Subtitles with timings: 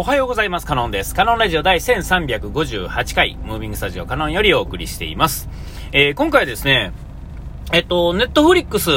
[0.00, 0.64] おはようございます。
[0.64, 1.12] カノンです。
[1.12, 5.48] カノンラジオ第1358回、ムービングスタジオカノンよりお送りしています。
[5.90, 6.92] えー、今回ですね、
[7.72, 8.90] えっと、ネットフリックス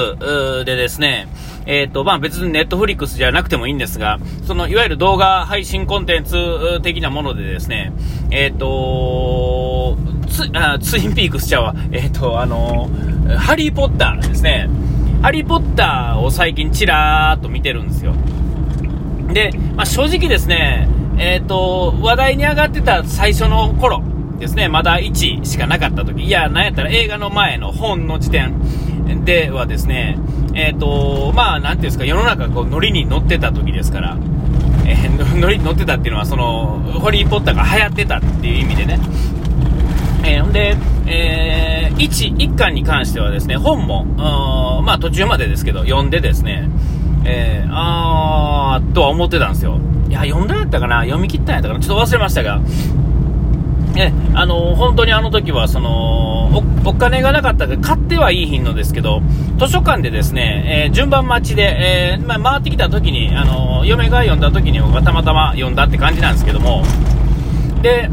[0.63, 1.27] でですね、
[1.65, 7.93] えっと、まあ別にネットフリックスじゃなくてもいいんですが、その、いわゆる動画配信コンテンツ的なものでですね、
[8.29, 9.97] えっと、
[10.29, 12.91] ツあツインピークスちゃうわ、えっと、あの、
[13.39, 14.69] ハリーポッターですね、
[15.23, 18.13] ハリーポッターを最近ちらーっと見てるんですよ。
[19.33, 24.03] で、まあ、正直ですね、えっ、ー、と、話題に上がってた最初の頃
[24.39, 30.17] ですね、まだ1しかなかった時、いや、なんやったら映画の前の本の時点ではですね、
[30.53, 34.17] えっ、ー、と、まあ、なんていうんですか、世の中こう、ノリに乗ってた時ですから、
[34.85, 38.99] えー、 ノリに乗ってたっていうのは、その、ホリーポッターが流行ってたっていう意味でね、
[40.23, 44.05] えー、ほんで、えー、1、1巻に関してはですね、本も、
[44.83, 46.69] まあ途中までですけど、読んでですね、
[47.25, 49.79] えー、あーとは思ってたんですよ。
[50.09, 51.01] いや、読んだんやったかな？
[51.03, 51.79] 読み切ったんやったかな？
[51.79, 52.61] ちょっと忘れましたが。
[53.95, 59.21] え、あの、本当にあの時は、そのお、お金がなかったから買ってはいい品のですけど、
[59.57, 66.83] 図書館でですね、えー、順番待ちで、えー、まあ、回ってきた時に、あの嫁が読んだ時にたまたま読んだって感じなんですけども、
[67.81, 68.09] で、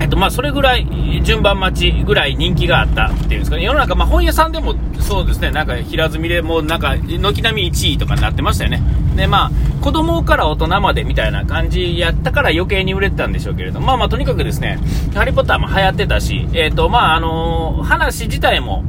[0.00, 3.62] えっと、まあ、それぐらい、順番待ちぐらい人気があったっていうんですかね。
[3.62, 8.82] 世の中、まあ、本屋さんでもそうですね、なんか平積みでもうなんか、軒並み1位とかになってましたよね。
[9.14, 9.50] で、まあ、
[9.82, 14.78] 子供から大人までみたいな感じやったから余計に売れてたんでしょうけれど、まあまあ、とにかくですね、
[15.14, 18.84] ハリーポッターも流行ってたし、えっ、と、まあ、あのー、話自体も、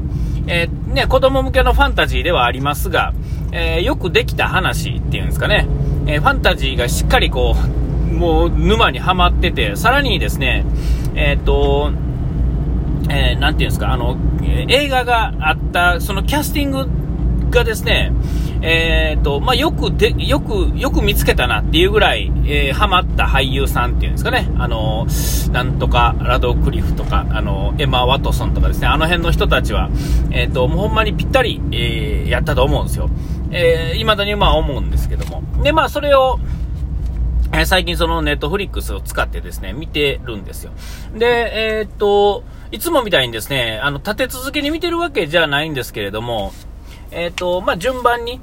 [0.47, 3.13] えー、ね、子供向けのファンタジーではありますが、
[3.51, 5.67] えー、よくできた話っていうんですかね、
[6.07, 7.90] えファンタジーがしっかりこう、
[8.21, 10.63] もう沼にはまってて、さらにですね、
[11.15, 11.91] えっ、ー、と、
[13.09, 14.15] えー、なんていうんですか、あの、
[14.69, 18.11] 映画があった、そのキャスティングがですね、
[18.61, 25.07] えっ、ー、と、まあ、よくで、よく、よく見つけたなっていうぐらい、えー、ハマった俳優さんっていうんですかね、あの、
[25.51, 29.89] なんとか、ラドクリフとか、あの、エマ・ワトソンとかですね、あの辺の人たちは、
[30.29, 33.09] えっ、ー、と、もうほんまにぴったり、えー、やったと思うんですよ。
[33.49, 35.41] えー、未だにまあ思うんですけども。
[35.63, 36.39] で、まあ、それを、
[37.61, 40.71] え最近そのネットフリックスを使ってですね、見てるんですよ。
[41.15, 46.53] で、えー、っと、いつもみたいにですね、あの、立て続けに見てるわけじゃないんですけれども、
[47.11, 48.39] えー、っと、まあ、順番に、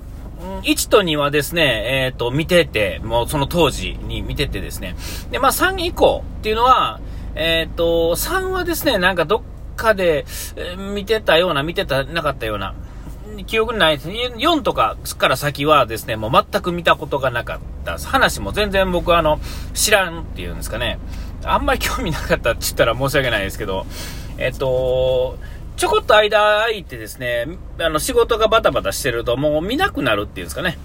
[0.63, 4.95] 1と2はですね、えっ、と、見てて、もうその当時に見ててですね。
[5.33, 7.01] で、まあ3以降っていうのは、
[7.35, 9.43] えっ、と、3はですね、なんかどっ
[9.77, 10.27] かで、
[10.95, 12.75] 見てたような、見てた、なかったような、
[13.47, 14.09] 記憶にないです。
[14.11, 18.09] 4とかから先はですね、もう全く見たことがなかったです。
[18.09, 19.41] 話も全然僕あの、
[19.75, 20.99] 知らんっていうんですかね。
[21.45, 23.87] あんまり興味なかったって言ったら申し訳ないですけど、
[24.39, 25.39] えっと、
[25.77, 27.47] ちょこっと間空いてですね、
[27.79, 30.79] あの、仕事がバタバタしてるともう見なくなるっていうんですかね。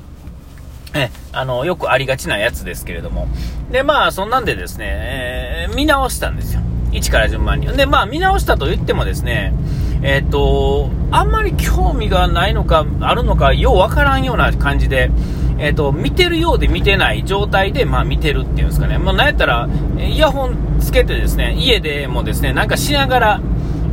[0.96, 3.28] え、あの、よくありがちなやつですけれども。
[3.72, 6.62] で、まあ、そんなんでですね、えー、見直したんですよ。
[6.92, 7.68] 1から順番に。
[7.68, 9.54] で、まあ、見直したと言ってもですね、
[10.04, 15.10] えっ、ー、と、あんまり興味がないのか、あるのか、ようわからんような感じで、
[15.60, 18.98] えっ、ー、と、見てるようで見てない状態で、まあ見てるっていうんですかね。
[18.98, 23.42] まあなんやったら、イヤホンつけてですね、家でもですね、なんかしながら、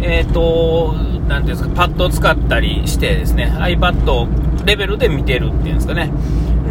[0.01, 0.95] えっ、ー、と、
[1.29, 4.29] なんていうんですか、パッドを使ったりしてですね、iPad を
[4.65, 6.11] レベルで見てるっていうんですかね。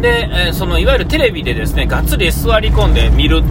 [0.00, 3.42] で、えその、いわゆるテレビでですね、がっつり座り込んで見る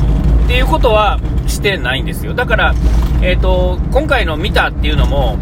[0.44, 2.34] っていうことはしてないんですよ。
[2.34, 2.74] だから、
[3.22, 5.38] えっ、と、今回の見たっていうのも、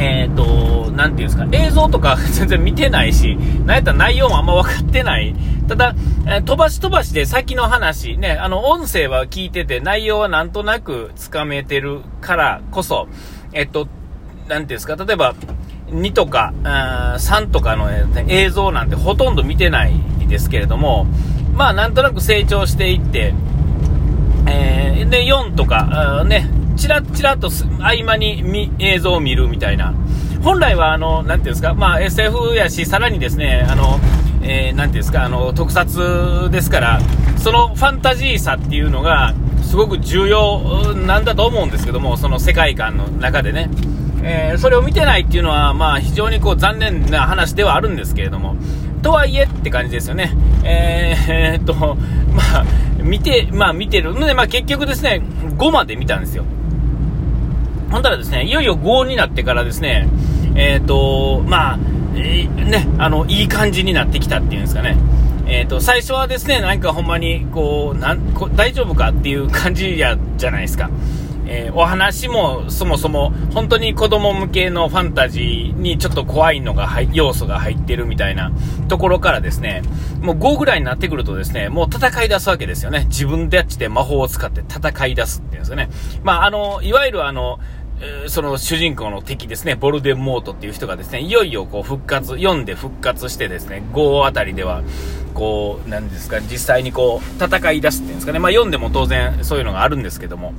[0.00, 3.36] えっ、ー、と、なんていうんですか、映像とか 全然見てないし、
[3.66, 5.34] なんやったら内容もあんま分かってない。
[5.68, 5.94] ただ、
[6.26, 13.08] えー、飛ばし飛ばしで先の話、ね、あの、音声は聞いてて、内容はなんとなくつかめてるからこそ、
[13.52, 15.34] えっ、と、なんていうんですか、例えば、
[15.90, 17.88] 2とか、3とかの、
[18.28, 19.92] 映像なんてほとんど見てない
[20.28, 21.06] ですけれども、
[21.54, 23.34] まあ、なんとなく成長していって、
[24.46, 26.48] えー、で、4とか、ね、
[26.78, 27.50] チラッチラッと
[27.82, 29.94] 合間に映像を見るみたいな。
[30.42, 33.98] 本来は、あの、なんていうんですか、まあ SF やし、さらにですね、あの、
[34.42, 37.00] えー、なんていうんですか、あの、特撮ですから、
[37.36, 43.68] そのファンタジーさっていうのが、すごく重要なんだと思うんですけども、その世界観の中でね。
[44.22, 48.56] えー、それを見てないっていうのは、まあ非常にこう残念な話ではあるんですけれども、
[49.02, 50.32] とはいえって感じですよね。
[50.64, 52.64] えー、っと、まあ、
[53.02, 55.22] 見て、まあ見てるので、まあ結局ですね、
[55.56, 56.44] 5まで見たんですよ。
[57.90, 60.08] ほんだらですね、いよいよ5になってからですね、
[60.54, 64.96] えっ、ー、と、まあ、ね、あの、いい感じになってきたっていうんですかね。
[65.46, 70.90] えっ、ー、と、最初はですね、なんかほんまに、こう、なんこ大丈夫かっていう感じや、じゃないですか。
[71.48, 78.52] えー、お話もそもそも本当に子供向けのファンタジーにちょっと怖いのが要素が入ってるみたいな
[78.88, 79.82] ところからですね、
[80.20, 83.06] もう5ぐらいになってくるとですね、もう戦い出すわけですよね。
[83.08, 85.88] 自分でやって魔法を使って戦い出すっていうんですよね。
[86.22, 87.58] まあ、あの、いわゆるあの、
[88.28, 94.82] その主人公の敵ですね、ボルデモートっていう人がですね、いよいよこう復活、読んで復活してですね、5あたりでは、
[95.34, 100.52] こう、なんですか、実際にこう、戦い出すっていうんですかね、まあ読んでも当然そういうのがあるんですけども、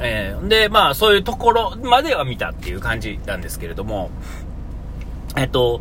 [0.00, 4.10] えー、で、まあ、そういうところまでは見たっていう感じなんですけれども、
[5.36, 5.80] えっと、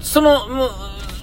[0.00, 0.40] その、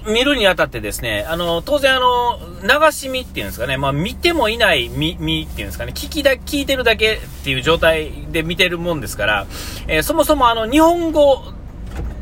[0.06, 9.46] 見るにあたってですね、あの、当然あの、流し見っていうんですかね、まあ見てもいない見、見っていうんですかね、聞きだ、聞いてるだけっていう状態で見てるもんですから、
[9.86, 11.42] えー、そもそもあの、日本語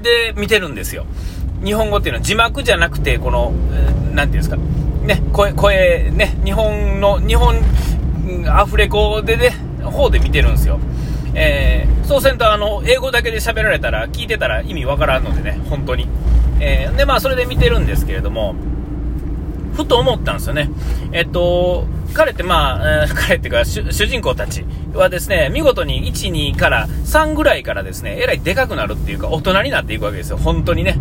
[0.02, 1.06] で見てるんですよ。
[1.64, 4.56] 日本語っていうのは字幕じゃなくて、この、えー、なんていうんですか、
[5.06, 7.56] ね、声、声、ね、日本の、日本、
[8.48, 9.54] アフレコでね、
[9.90, 10.78] 方で見てるんですよ。
[11.34, 16.08] えー、そうせんとあの、英語だけで喋られたら、聞いてたら意味わからんのでね、本当に。
[16.60, 18.54] えー、で、まあ、それで見てるんですけれども、
[19.74, 20.70] ふと思ったんですよね。
[21.12, 30.38] えっと、彼ってまあ、えー、彼っていうか主人公たちはですね、見事に1、2から3ぐらいからですね、えらいでかくなるっていうか、大人になっていくわけですよ。
[30.38, 30.98] 本当にね。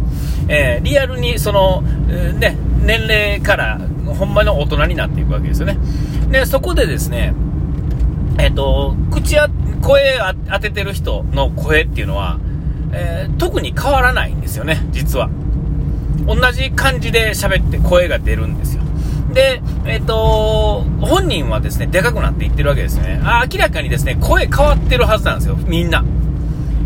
[0.49, 5.77] えー、リアルにその、えー、ね、年齢からほんまの大人になっていくわけですよね。
[6.29, 7.33] で、そこでですね、
[8.39, 9.49] えっ、と、口や、
[9.81, 10.19] 声
[10.51, 12.39] 当ててる人の声っていうのは、
[12.91, 15.29] えー、特に変わらないんですよね、実は。
[16.25, 18.83] 同じ感じで喋って声が出るんですよ。
[19.33, 23.19] で、えっ、ー、と、本人はですね、でかくなっていってるわけですね。
[23.23, 26.03] あ明らかにですね、声変わってるはずなんですよ、みんな。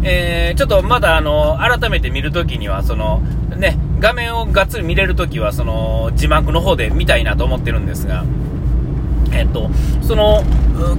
[0.02, 3.22] えー、ちょっとまだあの、改めて見るときには、その、
[3.58, 8.26] ね、画面をがっつり見れるときは、その、字幕の方で見たいなと思ってるんですが、
[9.32, 9.70] えっ、と、
[10.02, 10.44] その、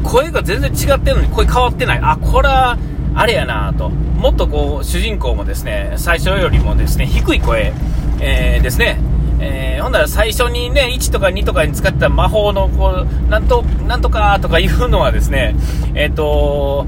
[0.02, 2.00] 声が全然違ってるのに声変わってない。
[2.02, 2.78] あ、これは、
[3.14, 3.88] あれやなと。
[3.88, 7.72] もっとこう、主人公もですね、最初よりもですね、低い声、
[8.20, 8.98] えー、ですね、
[9.40, 15.56] えー、ほんなら最初にね、1とか2とかに使った魔法の、こう、なんと、なんとかとかいうのはですね、
[15.94, 16.86] えっ、ー、と、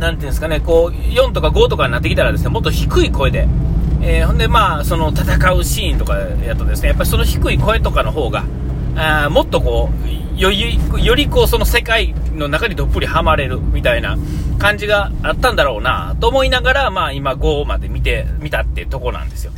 [0.00, 3.48] なんていうんですかね、こう、4とか5とかになってきたらですね、もっと低い声で、
[4.02, 8.44] えー、ほんでまあ、その戦うシーンとかやとですね、やっぱりその低い声とかの方が、
[8.96, 9.90] あもっとこ
[10.36, 14.16] う、より、よりこう、その世界の中にどっぷりハマれるみたいな
[14.58, 19.52] 感じがあったんだろうなと思いながら、まあ今5まで見て、見たってとこなんですよ。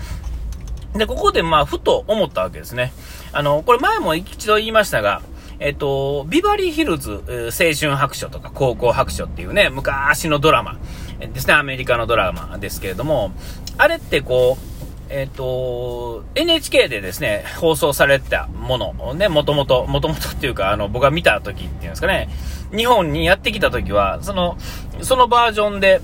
[0.95, 2.93] で、ここでまあふと思ったわけですね。
[3.33, 5.23] あの、これ前も一度言いましたが、
[5.59, 10.77] えっと、ビバリーヒルズ、青春白書とか高校白書っていうね、昔のドラマ
[11.19, 13.33] ですね、アメリカのドラマですけれども、
[13.79, 14.76] あれってこう、
[15.09, 22.29] えっ、ー、と、NHK でですね、放送されたものをね、もともと、もともとっていうか、あの、僕が見た時っていうんですかね、
[22.77, 24.57] 日本にやってきた時は、その、
[25.03, 26.01] そのバージョンで、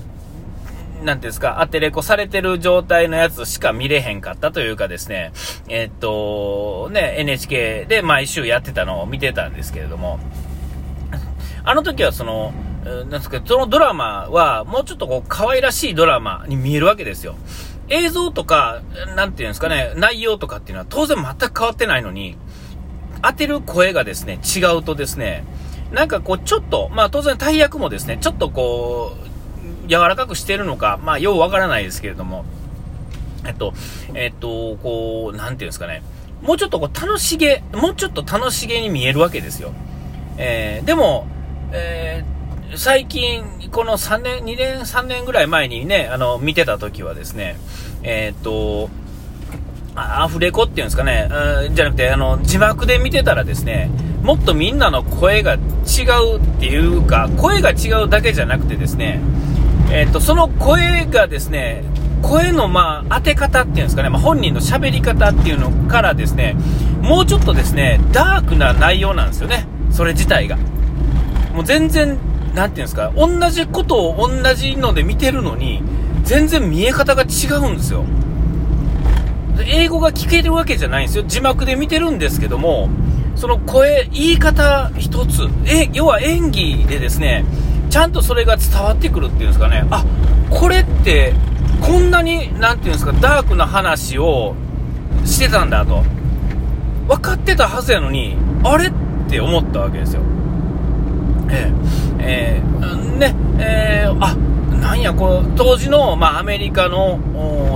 [1.03, 5.33] なんていうんですか、アテレコされてる状態のやつしか見れへんかったというかですね、
[5.67, 10.19] えっ、ー、と、ね、NHK で毎週やってたのを見てたんですけれども、
[11.65, 12.53] あの時はその、
[12.85, 17.35] なんですか、そのドラマは、もうちょっとこう、可愛らしいドラマに見えるわけですよ。
[17.93, 18.81] 映像とか、
[19.15, 22.37] なんていうんですかね、内容とかっていうのは当然全く変わってないのに、
[23.21, 25.45] 当てる声がですね、違うとですね、
[25.91, 29.15] なんかこう、ちょっと、まあ当然大役もですね、ちょっとこ
[29.85, 32.45] う、柔らかくしてるのか、まあようわからないですけれども、
[33.45, 33.73] えっと、
[34.13, 36.01] えっと、こう、なんていうんですかね、
[36.41, 39.71] もうちょっとこう楽しげ、もうちょっと楽しげに見えるわけですよ。
[40.37, 41.27] えー、でも、
[41.71, 42.32] えー、
[42.75, 47.57] 最近、この3年、2年、3年ぐらい前にね、あの、見てた時はですね、
[48.01, 48.89] えー、っと、
[49.95, 51.29] アフレコっていうんですかね、
[51.71, 53.91] じゃなくて、あの、字幕で見てたらですね、
[54.23, 59.21] もっとみんなの声が違うっていうか、声が違うだけじゃなくてですね、
[59.91, 61.83] え、っと、その声がですね、
[62.23, 66.55] 声のまあ当て方っていうんですかね、まあ、本人の喋り方っていうのからですね、
[67.01, 70.57] もうちょっとですね、ダークな内容なんですよね、それ自体が。
[71.53, 72.17] もう全然
[72.53, 75.81] なんていうんですか、同じことを同じので見てるのに、
[76.23, 78.05] 全然見え方が違うんですよ。
[79.67, 81.23] 英語が聞けるわけじゃないんですよ。
[81.27, 82.89] 字幕で見てるんですけども、
[83.35, 87.45] その声、言い方一つ、え、要は演技でですね、
[87.89, 90.05] ちゃんとそれが伝わってくるっていうんですかね、あ、
[90.49, 91.33] これって、
[91.81, 94.55] こんなに、なんていうんですか、ダークな話を
[95.25, 96.03] してたんだと。
[97.07, 98.91] 分かってたはずやのに、あれっ
[99.27, 100.21] て思ったわけですよ。
[101.49, 104.35] えええー、ね、えー、あ、
[104.79, 107.19] なんや、この当時の、まあ、アメリカの、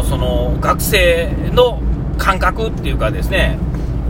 [0.08, 1.82] その、学生の
[2.18, 3.60] 感覚っていうかですね、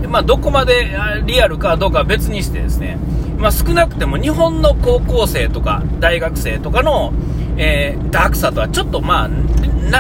[0.08, 2.98] まあ、どこまでリアルかどうかは別にしてですね、
[3.38, 7.14] まあ、少なくても日本の高校生とか大学生とかの、
[7.58, 9.30] えー、ダークさとはちょっとまあ、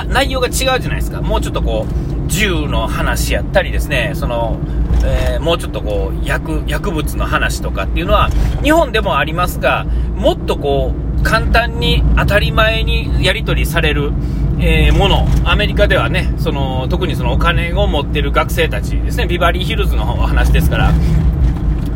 [0.05, 1.21] 内容が違うじゃないですか。
[1.21, 4.59] もうちょっとこう、銃の話やったりですね、その、
[5.07, 8.29] えー、もうちょっとこう薬、薬物の話とかっていうのは、
[8.61, 9.85] 日本でもありますが、
[10.15, 14.11] もっとこう、簡単に当たり前にやり取りされる、
[14.59, 20.91] えー、もの、アメリカではね、その、特にそのお金を持ってる学生たちですね、ビバリーヒルズの話ですから、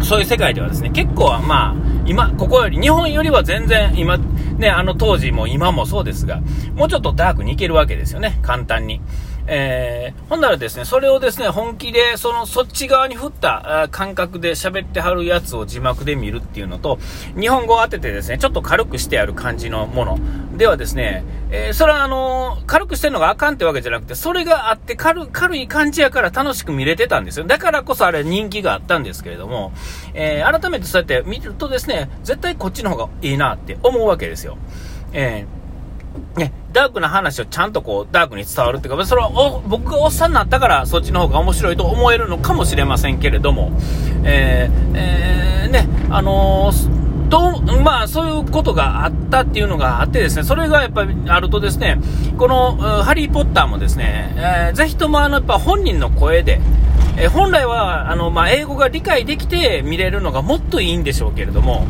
[0.01, 1.75] そういう世界ではですね、結構はまあ、
[2.06, 4.18] 今、ここより、日本よりは全然、今、
[4.58, 6.41] ね、あの当時も今もそうですが、
[6.75, 9.01] もうちょっとダークに行けるわけですよね、簡単に。
[9.48, 17.00] えー、ほんならですね、それをですね、本気で、その、そっち側に振った感覚で喋ってはるやつを字幕で見るっていうのと、
[17.40, 20.20] 日本語を当ててですね、ちょっと軽くしてある感じのもの
[20.58, 27.46] ではですね、えー、それはあのー、軽くしてるのがあかんってわけじゃなくて、それがあって軽軽い感じやから楽しく見れてたんですよ。
[27.46, 29.74] だからこそあれ人気があったんですけれども、
[30.14, 34.58] えー、改めてそうやって見るとですね、絶対こっちの方がいいなって思うわけですよ。
[35.14, 35.61] えー
[36.36, 43.72] ね、ダークな話をちゃんとこう、ダークに伝わるっていうか、それは僕がおっさんになったから、そっちの方が面白いと思えるのかもしれませんけれども、
[44.24, 51.98] えー、えー、ね、あのー、どう、まあ、そういうことがあったっていうのがあってですね、それがやっぱりあるとですね、
[52.38, 56.60] この、ハリー・ポッターもですね、えー、ぜひともあの、やっぱ本人の声で、
[57.18, 61.86] えー、本来は、あの、まあ、英語が理解できて見れるのがもっといいんでしょうけれども、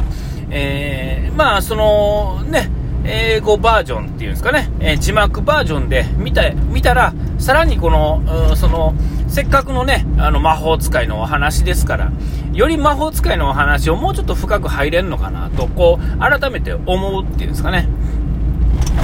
[0.52, 2.70] えー、まあ、その、ね、
[3.06, 8.94] 英語バージョンっていうんですかね、えー、字幕バージョンで見た見たら、さらにこの、その、
[9.28, 12.12] せっかくのね、あの魔法使いのお話ですから、
[12.54, 17.88] より魔法使いのお話をもうちょっと深く入れるのかなと、こう、改めて思うっていうんですかね。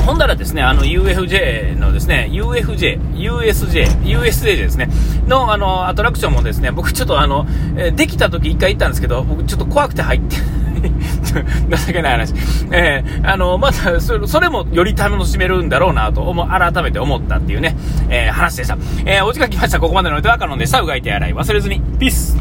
[0.06, 4.90] ほんだらですね、あの UFJ のですね、UFJ、USJ、USJ ですね、
[5.28, 7.46] のあのアトラクションもですね、僕ちょっとあの、
[7.96, 10.38] できた時一回行ったんですけど、僕ちょっと怖くて入って
[11.88, 12.34] 情けない話。
[12.72, 17.76] えー、あの、また、それ、もより楽しめるんだろうなと思、改めて思ったっていうね、
[18.10, 18.78] えー、話でした。
[19.06, 19.80] えー、お時間来ました。
[19.80, 20.82] ここまでのお手はカノンでした。
[20.82, 21.82] うがいて洗い忘れずに。
[22.00, 22.38] ピース